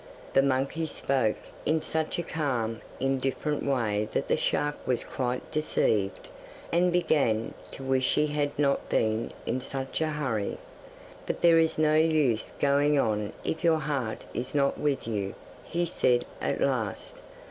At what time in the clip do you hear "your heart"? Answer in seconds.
13.63-14.25